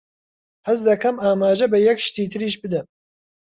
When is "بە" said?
1.73-1.77